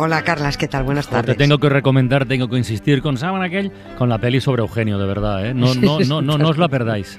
[0.00, 0.84] Hola Carlas, ¿qué tal?
[0.84, 1.36] Buenas Te tardes.
[1.36, 5.06] tengo que recomendar, tengo que insistir con Saban aquel, con la peli sobre Eugenio, de
[5.06, 5.54] verdad, ¿eh?
[5.54, 7.18] No, no, no, no, no os la perdáis.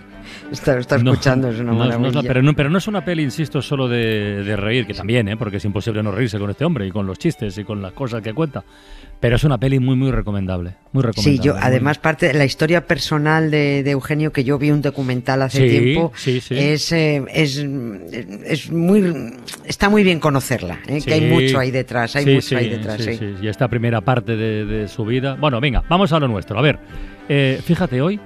[0.51, 2.27] Está, está No, escuchando, es una no, no es la- maravilla.
[2.27, 5.37] pero, no, pero no es una peli, insisto, solo de, de reír, que también, ¿eh?
[5.37, 7.93] porque es imposible no reírse con este hombre y con los chistes y con las
[7.93, 8.63] cosas que cuenta.
[9.19, 10.75] Pero es una peli muy, muy recomendable.
[10.93, 11.37] Muy recomendable.
[11.37, 14.81] Sí, yo además parte de la historia personal de, de Eugenio que yo vi un
[14.81, 16.55] documental hace Sí, tiempo sí, sí.
[16.57, 17.57] es eh, es
[18.45, 19.33] es muy
[19.65, 21.01] está muy bien conocerla, ¿eh?
[21.05, 23.01] que hay mucho ahí detrás, hay mucho ahí detrás.
[23.41, 25.35] Y esta primera parte de, de su vida.
[25.39, 26.57] Bueno, venga, vamos a lo nuestro.
[26.57, 26.79] A ver,
[27.27, 28.19] eh, fíjate, hoy,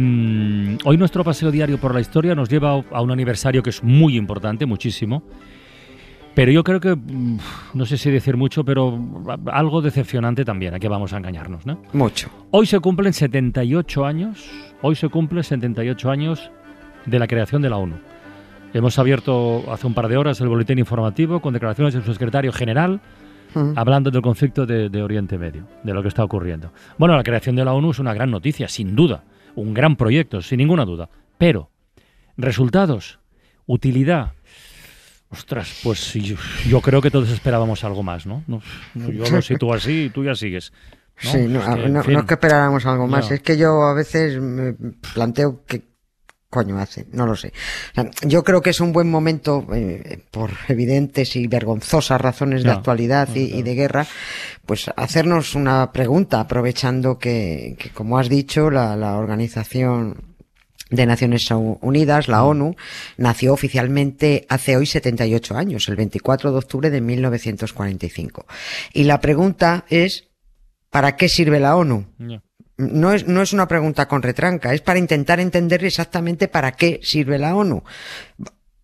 [0.00, 3.82] mm, hoy nuestro paseo diario por la historia nos lleva a un aniversario que es
[3.82, 5.22] muy importante, muchísimo.
[6.34, 7.38] Pero yo creo que, mm,
[7.74, 8.98] no sé si decir mucho, pero
[9.46, 11.80] algo decepcionante también, a que vamos a engañarnos, ¿no?
[11.94, 12.28] Mucho.
[12.50, 14.50] Hoy se cumplen 78 años,
[14.82, 16.50] hoy se cumplen 78 años
[17.06, 17.96] de la creación de la ONU.
[18.74, 22.52] Hemos abierto hace un par de horas el boletín informativo con declaraciones de su secretario
[22.52, 23.00] general,
[23.54, 23.72] Mm.
[23.76, 26.72] hablando del conflicto de, de Oriente Medio, de lo que está ocurriendo.
[26.98, 29.22] Bueno, la creación de la ONU es una gran noticia, sin duda,
[29.56, 31.08] un gran proyecto, sin ninguna duda.
[31.38, 31.70] Pero,
[32.36, 33.18] resultados,
[33.66, 34.32] utilidad.
[35.28, 36.36] Ostras, pues yo,
[36.68, 38.44] yo creo que todos esperábamos algo más, ¿no?
[38.46, 38.62] No,
[38.94, 40.72] no, yo lo sitúo así y tú ya sigues.
[41.24, 41.30] ¿no?
[41.32, 42.12] Sí, no, Es que, en no- fin.
[42.14, 44.74] no es que esperáramos algo más, es que yo a veces me
[45.14, 45.82] planteo qué
[46.50, 47.52] coño hace, no lo sé.
[47.92, 52.62] O sea, yo creo que es un buen momento, eh, por evidentes y vergonzosas razones
[52.62, 54.06] de actualidad y, y de guerra,
[54.64, 60.36] pues hacernos una pregunta, aprovechando que, que, como has dicho, la, la organización
[60.90, 62.76] de Naciones Unidas, la ONU,
[63.16, 68.46] nació oficialmente hace hoy 78 años, el 24 de octubre de 1945.
[68.92, 70.28] Y la pregunta es,
[70.90, 72.06] ¿para qué sirve la ONU?
[72.78, 77.00] No es, no es una pregunta con retranca, es para intentar entender exactamente para qué
[77.02, 77.82] sirve la ONU.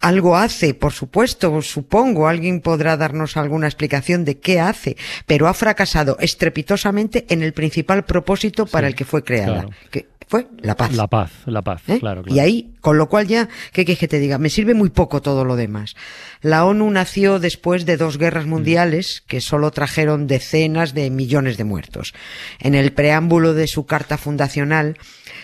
[0.00, 5.54] Algo hace, por supuesto, supongo, alguien podrá darnos alguna explicación de qué hace, pero ha
[5.54, 9.70] fracasado estrepitosamente en el principal propósito para Sí, el que fue creada, claro.
[9.90, 10.92] que fue la paz.
[10.94, 11.98] La paz, la paz, ¿Eh?
[11.98, 12.36] claro, claro.
[12.36, 14.38] Y ahí, con lo cual ya, ¿qué quieres que te diga?
[14.38, 15.94] Me sirve muy poco todo lo demás.
[16.40, 21.64] La ONU nació después de dos guerras mundiales que solo trajeron decenas de millones de
[21.64, 22.14] muertos.
[22.58, 24.96] En el preámbulo de su carta fundacional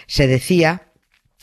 [0.06, 0.92] se decía,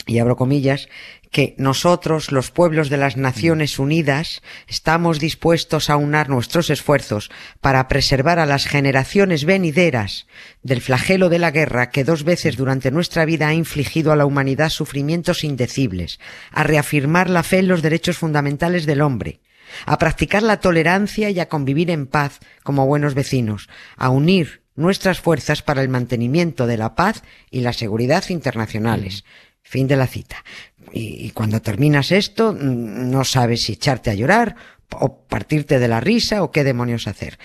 [0.06, 0.90] y abro comillas,
[1.36, 7.30] que nosotros, los pueblos de las Naciones Unidas, estamos dispuestos a unar nuestros esfuerzos
[7.60, 10.28] para preservar a las generaciones venideras
[10.64, 14.26] del flagelo de la guerra que dos veces durante nuestra vida ha infligido a la
[14.26, 19.42] humanidad sufrimientos indecibles, a reafirmar la fe en los derechos fundamentales del hombre,
[19.86, 23.68] a practicar la tolerancia y a convivir en paz como buenos vecinos,
[23.98, 29.24] a unir nuestras fuerzas para el mantenimiento de la paz y la seguridad internacionales.
[29.68, 30.38] Fin de la cita.
[30.94, 34.56] Y, y cuando terminas esto, mm, no sabes si echarte a llorar
[34.92, 37.38] o partirte de la risa o qué demonios hacer.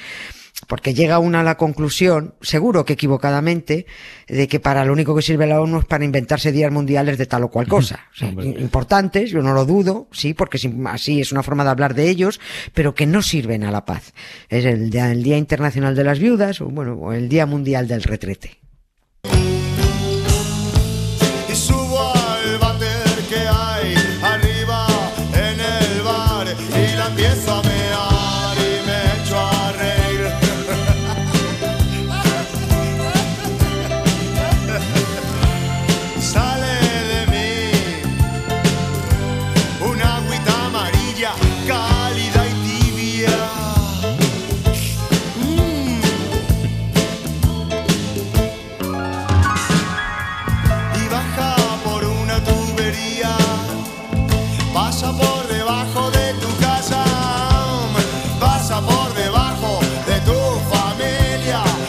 [0.66, 3.86] Porque llega una a la conclusión, seguro que equivocadamente,
[4.28, 7.24] de que para lo único que sirve la ONU es para inventarse días mundiales de
[7.24, 8.08] tal o cual cosa.
[8.12, 11.94] O sea, importantes, yo no lo dudo, sí, porque así es una forma de hablar
[11.94, 12.40] de ellos,
[12.74, 14.12] pero que no sirven a la paz.
[14.50, 17.88] Es el Día, el día Internacional de las Viudas, o bueno, o el Día Mundial
[17.88, 18.58] del Retrete.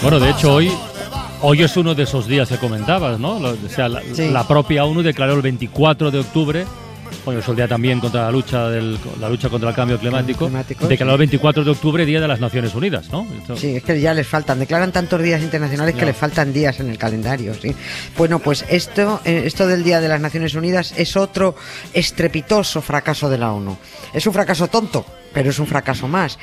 [0.02, 0.72] Bueno, de hecho, hoy,
[1.42, 3.36] hoy es uno de esos días que comentabas, ¿no?
[3.38, 4.30] O sea, la, Sí.
[4.30, 6.66] la propia ONU declaró el 24 de octubre,
[7.24, 10.46] bueno, es el día también contra la lucha, del, la lucha contra el cambio climático,
[10.48, 13.28] climático, declaró el 24 de octubre Día de las Naciones Unidas, ¿no?
[13.40, 16.80] Esto- Sí, es que ya les faltan, declaran tantos días internacionales que les faltan días
[16.80, 17.76] en el calendario, sí.
[18.18, 21.56] Bueno, pues esto, eh, esto del Día de las Naciones Unidas es otro
[21.94, 23.78] estrepitoso fracaso de la ONU.
[24.14, 26.40] Es un fracaso tonto, pero es un fracaso más.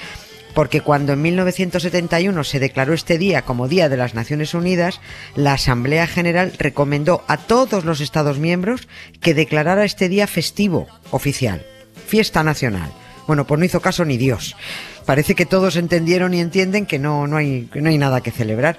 [0.54, 5.00] Porque cuando en 1971 se declaró este día como Día de las Naciones Unidas,
[5.34, 8.88] la Asamblea General recomendó a todos los Estados miembros
[9.20, 11.64] que declarara este día festivo oficial,
[12.06, 12.90] fiesta nacional.
[13.26, 14.56] Bueno, pues no hizo caso ni Dios.
[15.04, 18.30] Parece que todos entendieron y entienden que no, no, hay, que no hay nada que
[18.30, 18.78] celebrar.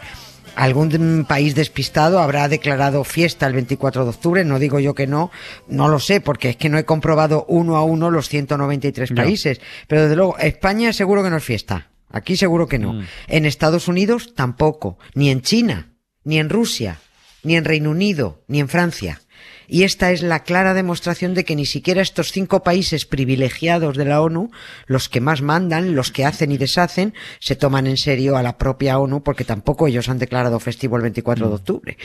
[0.60, 5.32] Algún país despistado habrá declarado fiesta el 24 de octubre, no digo yo que no,
[5.70, 9.16] no lo sé, porque es que no he comprobado uno a uno los 193 No.
[9.16, 9.62] países.
[9.88, 11.88] Pero desde luego, España seguro que no es fiesta.
[12.12, 12.92] Aquí seguro que no.
[12.94, 13.06] Mm.
[13.28, 14.98] En Estados Unidos tampoco.
[15.14, 15.94] Ni en China,
[16.26, 17.00] ni en Rusia,
[17.44, 19.22] ni en Reino Unido, ni en Francia.
[19.69, 24.06] Y esta es la clara demostración de que ni siquiera estos cinco países privilegiados de
[24.06, 24.50] la ONU,
[24.88, 28.57] los que más mandan, los que hacen y deshacen, se toman en serio a la
[28.57, 31.98] propia ONU porque tampoco ellos han declarado festivo el 24 de octubre.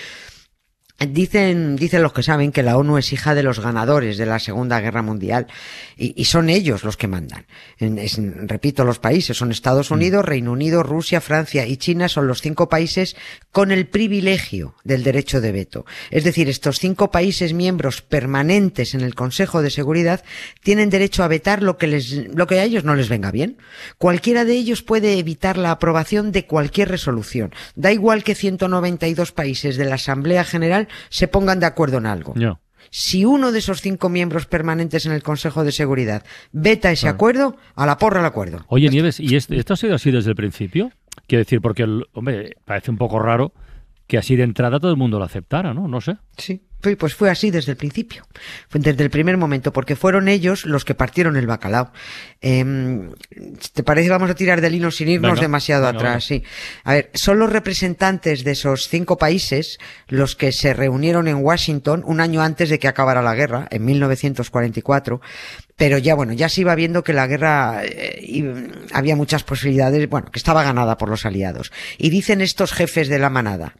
[0.96, 4.38] Dicen, dicen los que saben que la ONU es hija de los ganadores de la
[4.38, 5.48] Segunda Guerra Mundial
[5.96, 7.46] y, y son ellos los que mandan.
[7.78, 12.40] Es- repito, los países son Estados Unidos, Reino Unido, Rusia, Francia y China son los
[12.40, 13.16] cinco países
[13.50, 15.84] con el privilegio del derecho de veto.
[16.10, 20.24] Es decir, estos cinco países miembros permanentes en el Consejo de Seguridad
[20.62, 23.58] tienen derecho a vetar lo que les, lo que a ellos no les venga bien.
[23.98, 27.52] Cualquiera de ellos puede evitar la aprobación de cualquier resolución.
[27.74, 32.34] Da igual que 192 países de la Asamblea General se pongan de acuerdo en algo.
[32.90, 36.22] Si uno de esos cinco miembros permanentes en el Consejo de Seguridad
[36.52, 38.64] veta ese acuerdo, a la porra el acuerdo.
[38.68, 40.90] Oye, Nieves, ¿y esto ha sido así desde el principio?
[41.26, 43.52] Quiero decir, porque, el- hombre, parece un poco raro
[44.06, 45.88] que así de entrada todo el mundo lo aceptara, ¿no?
[45.88, 46.18] No sé.
[46.36, 46.62] Sí.
[46.98, 48.26] Pues fue así desde el principio,
[48.68, 51.92] Fue desde el primer momento, porque fueron ellos los que partieron el bacalao.
[52.40, 53.10] Em,
[53.72, 56.24] ¿Te parece vamos a tirar del hilo sin irnos Venga, demasiado venga, atrás?
[56.24, 56.42] Sí.
[56.84, 59.78] A ver, son los representantes de esos cinco países
[60.08, 63.84] los que se reunieron en Washington un año antes de que acabara la guerra, en
[63.84, 65.20] 1944.
[65.76, 68.44] Pero ya, bueno, ya se iba viendo que la guerra eh, y,
[68.92, 71.72] había muchas posibilidades, bueno, que estaba ganada por los aliados.
[71.98, 73.74] Y dicen estos jefes de la manada,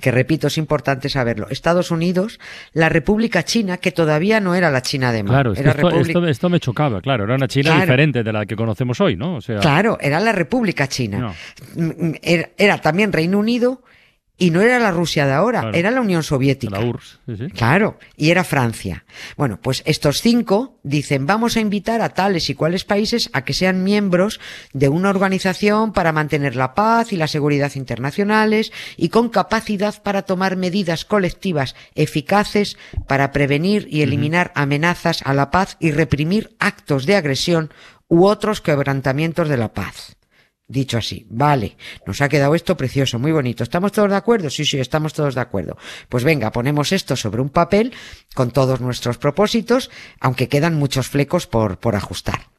[0.00, 1.48] que repito, es importante saberlo.
[1.50, 2.38] Estados Unidos,
[2.72, 6.18] la República China, que todavía no era la China de Mao, Claro, era esto, República-
[6.18, 7.24] esto- esto me chocaba, claro.
[7.24, 7.80] Era una China Claro.
[7.80, 9.36] diferente de la que conocemos hoy, ¿no?
[9.36, 11.18] O sea, Claro, era la República China.
[11.18, 11.34] No.
[11.76, 13.82] Mm, mm, Era, era también Reino Unido
[14.38, 15.76] y no era la Rusia de ahora, Claro.
[15.76, 16.78] era la Unión Soviética.
[16.78, 17.18] la URSS.
[17.26, 17.50] Sí, sí.
[17.52, 19.04] Claro, y era Francia.
[19.36, 23.54] Bueno, pues estos cinco dicen, vamos a invitar a tales y cuales países a que
[23.54, 24.38] sean miembros
[24.74, 30.22] de una organización para mantener la paz y la seguridad internacionales y con capacidad para
[30.22, 37.06] tomar medidas colectivas eficaces para prevenir y eliminar amenazas a la paz y reprimir actos
[37.06, 37.72] de agresión
[38.08, 40.16] u otros quebrantamientos de la paz.
[40.68, 41.76] Dicho así, vale,
[42.06, 43.62] nos ha quedado esto precioso, muy bonito.
[43.62, 44.50] ¿Estamos todos de acuerdo?
[44.50, 45.76] Sí, sí, estamos todos de acuerdo.
[46.08, 47.94] Pues venga, ponemos esto sobre un papel
[48.34, 52.55] con todos nuestros propósitos, aunque quedan muchos flecos por, por ajustar.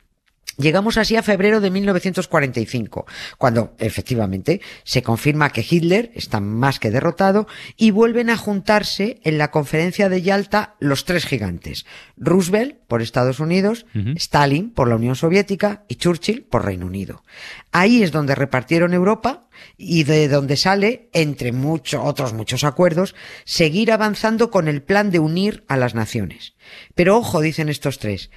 [0.58, 3.06] Llegamos así a febrero de 1945,
[3.38, 9.38] cuando efectivamente se confirma que Hitler está más que derrotado y vuelven a juntarse en
[9.38, 11.86] la conferencia de Yalta los tres gigantes,
[12.18, 13.86] Roosevelt por Estados Unidos.
[14.16, 17.24] Stalin por la Unión Soviética y Churchill por Reino Unido.
[17.72, 23.16] Ahí es donde repartieron Europa y de donde sale, entre muchos otros muchos acuerdos,
[23.46, 26.54] seguir avanzando con el plan de unir a las naciones.
[26.96, 28.30] Pero ojo, dicen estos tres,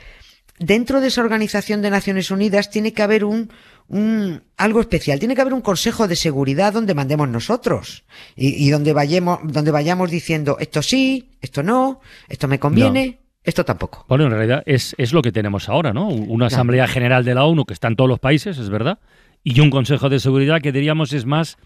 [0.60, 3.50] dentro de esa organización de Naciones Unidas tiene que haber un,
[3.88, 8.04] un algo especial, tiene que haber un Consejo de Seguridad donde mandemos nosotros
[8.36, 13.64] y, y donde vayamos, donde vayamos diciendo esto sí, esto no, esto me conviene, esto
[13.64, 14.04] tampoco.
[14.08, 16.08] Bueno, en realidad es, es lo que tenemos ahora, ¿no?
[16.08, 18.98] Una Asamblea General de la ONU que está en todos los países, es verdad,
[19.42, 21.56] y un Consejo de Seguridad que diríamos es más,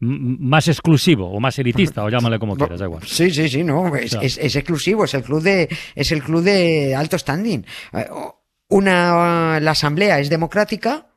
[0.00, 3.04] más exclusivo o más elitista, o llámale como quieras, da igual.
[3.06, 4.26] Sí, sí, sí, no, es, Claro.
[4.26, 7.64] es- es exclusivo, es el club de, es el club de alto standing.
[7.92, 8.06] Eh,
[8.70, 11.08] Una, la asamblea es democrática,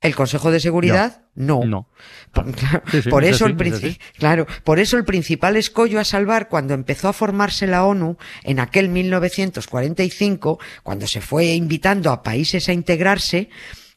[0.00, 1.64] el Consejo de Seguridad no.
[1.64, 1.88] No.
[2.32, 5.56] Por, claro, Sí, sí, por es eso así, el es claro, por eso el principal
[5.56, 11.54] escollo a salvar cuando empezó a formarse la ONU en aquel 1945, cuando se fue
[11.54, 13.50] invitando a países a integrarse,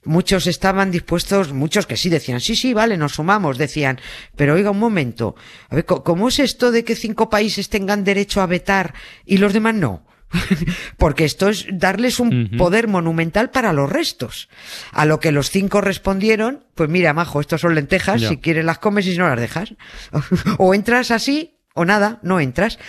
[0.03, 3.99] muchos estaban dispuestos, muchos que sí decían, sí, sí, vale, nos sumamos, decían,
[4.35, 5.35] pero oiga un momento,
[5.69, 8.93] a ver, ¿cómo es esto de que cinco países tengan derecho a vetar
[9.25, 10.05] y los demás no?
[10.97, 14.49] Porque esto es darles un poder monumental para los restos.
[14.91, 18.29] A lo que los cinco respondieron, pues mira, majo, estos son lentejas, Ya.
[18.29, 19.73] si quieres las comes y si no las dejas.
[20.57, 22.79] o entras así, o nada, no entras.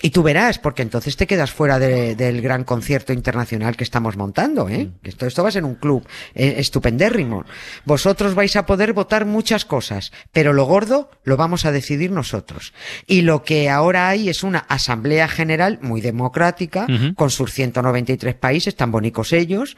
[0.00, 4.16] Y tú verás, porque entonces te quedas fuera de- del gran concierto internacional que estamos
[4.16, 4.90] montando, ¿eh?
[5.02, 7.44] Que Esto, esto va a ser un club eh, estupendérrimo.
[7.84, 12.72] Vosotros vais a poder votar muchas cosas, pero lo gordo lo vamos a decidir nosotros.
[13.08, 17.14] Y lo que ahora hay es una asamblea general muy democrática, Ujú.
[17.14, 19.76] con sus 193 países, tan bonitos ellos,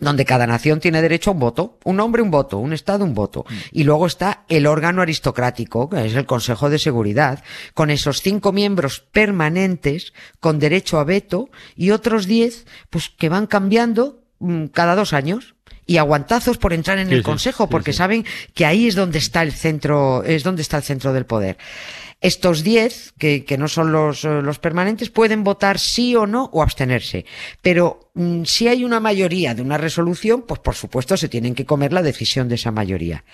[0.00, 3.14] donde cada nación tiene derecho a un voto, un hombre un voto, un Estado un
[3.14, 3.44] voto.
[3.72, 7.42] Y luego está el órgano aristocrático, que es el Consejo de Seguridad,
[7.74, 13.46] con esos cinco miembros permanentes con derecho a veto y otros diez, pues que van
[13.46, 15.54] cambiando mm, cada dos años.
[15.84, 17.96] Y aguantazos por entrar en Sí, el sí, Consejo, porque sí.
[17.96, 21.56] saben que ahí es donde está el centro, es donde está el centro del poder.
[22.20, 26.50] Estos 10, que, que no son los, eh, los permanentes, pueden votar sí o no
[26.52, 27.24] o abstenerse.
[27.62, 31.64] Pero mm, si hay una mayoría de una resolución, pues por supuesto se tienen que
[31.64, 33.24] comer la decisión de esa mayoría.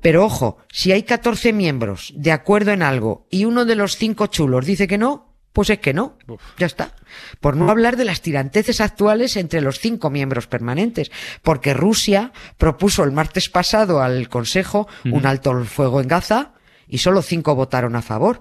[0.00, 4.28] Pero ojo, si hay 14 miembros de acuerdo en algo y uno de los cinco
[4.28, 6.16] chulos dice que no, pues es que no.
[6.58, 6.94] Ya está.
[7.40, 11.10] Por no hablar de las tiranteces actuales entre los cinco miembros permanentes.
[11.42, 16.52] Porque Rusia propuso el martes pasado al Consejo un alto el fuego en Gaza
[16.88, 18.40] y solo cinco votaron a favor.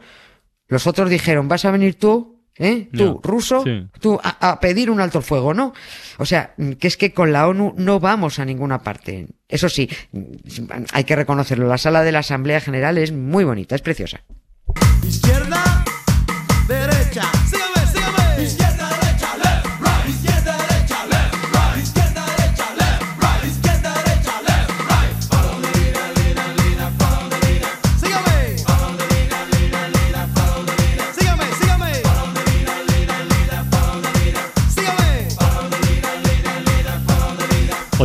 [0.67, 2.35] Los otros dijeron, ¿vas a venir tú?
[2.59, 2.89] ¿Eh?
[2.91, 3.19] Tú, No.
[3.23, 3.87] ruso, Sí.
[4.01, 5.73] tú a, a pedir un alto el fuego, ¿no?
[6.17, 9.27] O sea, que es que con la ONU no vamos a ninguna parte.
[9.47, 9.87] Eso sí,
[10.91, 11.67] hay que reconocerlo.
[11.67, 14.21] La sala de la Asamblea General es muy bonita, es preciosa.
[15.07, 15.85] Izquierda,
[16.67, 17.23] derecha.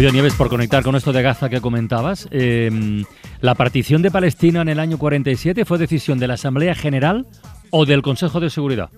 [0.02, 3.04] Oye, Nieves, por conectar con esto de Gaza que comentabas, eh,
[3.40, 7.24] ¿la partición de Palestina en el año 47 fue decisión de la Asamblea General
[7.70, 8.90] o del Consejo de Seguridad?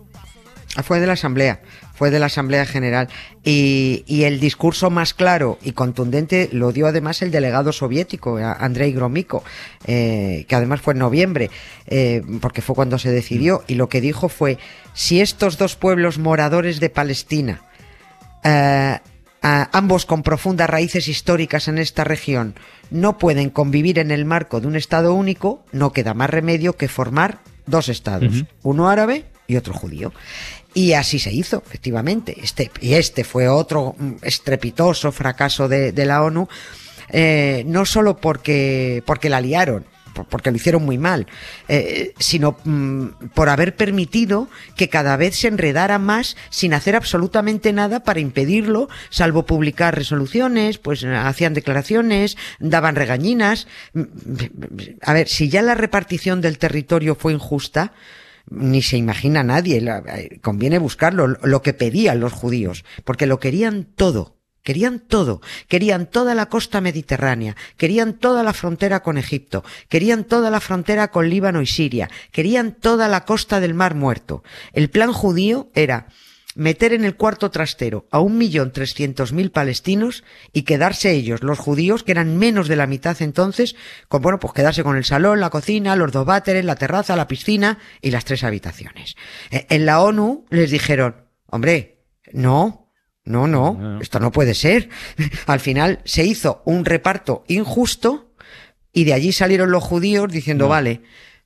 [0.76, 1.60] Ah, Fue de la Asamblea,
[1.92, 3.08] fue de la Asamblea General.
[3.44, 8.54] Y, y el discurso más claro y contundente lo dio además el delegado soviético, a-
[8.54, 9.44] Andrei Gromyko,
[9.86, 11.50] eh, que además fue en noviembre,
[11.86, 13.62] eh, porque fue cuando se decidió.
[13.66, 14.56] Y lo que dijo fue,
[14.94, 17.60] si estos dos pueblos moradores de Palestina,
[18.42, 19.00] eh,
[19.44, 22.54] a- ambos con profundas raíces históricas en esta región,
[22.90, 26.88] no pueden convivir en el marco de un Estado único, no queda más remedio que
[26.88, 30.12] formar dos Estados, uno árabe y otro judío.
[30.72, 32.36] Y así se hizo, efectivamente.
[32.42, 36.48] Este, y este fue otro mm, estrepitoso fracaso de, de la ONU,
[37.10, 39.84] eh, no solo porque, porque la liaron,
[40.14, 41.26] porque lo hicieron muy mal,
[41.68, 47.72] eh, sino mm, por haber permitido que cada vez se enredara más sin hacer absolutamente
[47.72, 53.66] nada para impedirlo, salvo publicar resoluciones, pues hacían declaraciones, daban regañinas.
[53.92, 54.02] Mm,
[55.02, 57.92] A ver, si ya la repartición del territorio fue injusta,
[58.50, 63.40] ni se imagina nadie, eh, conviene buscarlo, lo- lo que pedían los judíos, porque lo
[63.40, 64.33] querían todo.
[64.64, 70.50] Querían todo, querían toda la costa mediterránea, querían toda la frontera con Egipto, querían toda
[70.50, 74.42] la frontera con Líbano y Siria, querían toda la costa del Mar Muerto.
[74.72, 76.08] El plan judío era
[76.54, 81.58] meter en el cuarto trastero a un millón trescientos mil palestinos y quedarse ellos, los
[81.58, 83.76] judíos, que eran menos de la mitad entonces,
[84.08, 87.28] con, bueno, pues quedarse con el salón, la cocina, los dos váteres, la terraza, la
[87.28, 89.16] piscina y las tres habitaciones.
[89.50, 92.83] Eh, En la ONU les dijeron, hombre, no,
[93.24, 94.00] no, no, No.
[94.00, 94.88] esto no puede ser.
[95.46, 98.32] Al final se hizo un reparto injusto
[98.92, 100.68] y de allí salieron los judíos diciendo, No.
[100.70, 101.00] vale,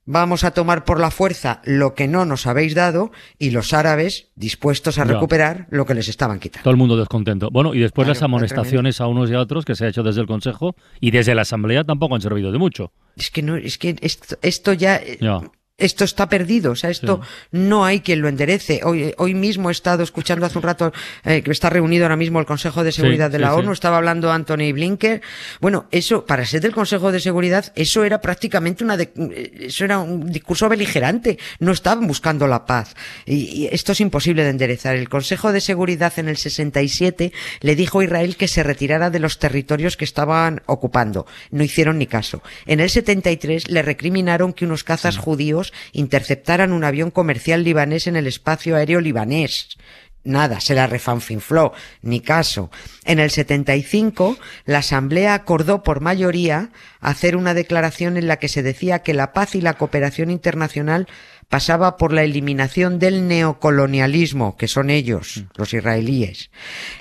[0.05, 4.29] vamos a tomar por la fuerza lo que no nos habéis dado y los árabes
[4.37, 6.63] dispuestos a recuperar lo que les estaban quitando.
[6.65, 7.51] Todo el mundo descontento.
[7.51, 10.03] Bueno, y después Claro, las amonestaciones a unos y a otros que se ha hecho
[10.03, 12.93] desde el Consejo y desde la Asamblea tampoco han servido de mucho.
[13.17, 15.41] Es que no, es que esto, esto ya, eh, Ya.
[15.79, 17.21] Esto está perdido, o sea, esto
[17.53, 18.81] no hay quien lo enderece.
[18.83, 20.93] Hoy, hoy mismo he estado escuchando hace un rato
[21.25, 23.59] eh, que está reunido ahora mismo el Consejo de Seguridad de la sí.
[23.61, 25.23] ONU, estaba hablando Anthony Blinker.
[25.61, 30.01] Bueno, eso, para ser del Consejo de Seguridad, eso era prácticamente una, de- eso era
[30.01, 31.39] un discurso beligerante.
[31.61, 32.97] No estaban buscando la paz.
[33.25, 34.97] Y, y esto es imposible de enderezar.
[34.97, 39.21] El Consejo de Seguridad en el 67 le dijo a Israel que se retirara de
[39.21, 41.25] los territorios que estaban ocupando.
[41.53, 42.43] No hicieron ni caso.
[42.67, 48.17] En el 73 le recriminaron que unos cazas judíos interceptaran un avión comercial libanés en
[48.17, 49.77] el espacio aéreo libanés.
[50.25, 51.73] Nada, se la refanfinfló,
[52.03, 52.71] ni caso.
[53.05, 56.71] En el 75, la Asamblea acordó por mayoría
[57.01, 61.07] hacer una declaración en la que se decía que la paz y la cooperación internacional
[61.49, 66.51] pasaba por la eliminación del neocolonialismo, que son ellos, los israelíes,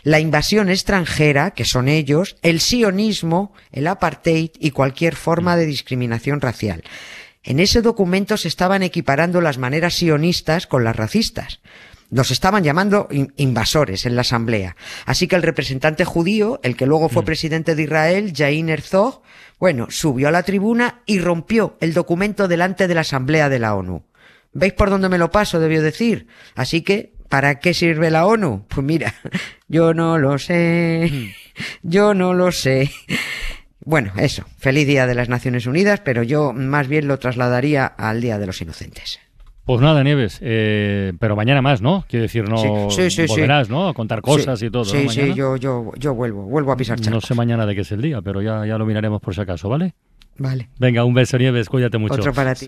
[0.03, 6.39] la invasión extranjera, que son ellos, el sionismo, el apartheid y cualquier forma de discriminación
[6.39, 6.83] racial.
[7.47, 11.59] En ese documento se estaban equiparando las maneras sionistas con las racistas.
[12.09, 14.75] Nos estaban llamando in- invasores en la asamblea.
[15.05, 19.21] Así que el representante judío, el que luego fue presidente de Israel, Jair Herzog,
[19.59, 23.75] bueno, subió a la tribuna y rompió el documento delante de la asamblea de la
[23.75, 24.03] ONU.
[24.53, 25.59] ¿Veis por dónde me lo paso?
[25.59, 26.27] Debió decir.
[26.55, 28.65] Así que, ¿para qué sirve la ONU?
[28.67, 29.13] Pues mira,
[29.69, 31.33] yo no lo sé.
[31.81, 32.91] Yo no lo sé.
[33.89, 38.19] Bueno, eso, feliz Día de las Naciones Unidas, pero yo más bien lo trasladaría al
[38.19, 39.17] Día de los Inocentes.
[39.63, 42.03] Pues nada, Nieves, eh, pero mañana más, ¿no?
[42.09, 42.57] Quiero decir, no
[42.91, 43.87] Sí, sí, sí, volverás, ¿no?
[43.87, 45.09] A contar cosas Sí, y todo, Sí, ¿no?
[45.09, 47.23] sí, yo, yo, yo vuelvo, vuelvo a pisar No charcos.
[47.27, 49.69] sé mañana de qué es el día, pero ya, ya lo miraremos por si acaso,
[49.69, 49.93] ¿vale?
[50.37, 52.15] Vale, Venga, un beso, Nieves, cuídate mucho.
[52.15, 52.67] otro para ti.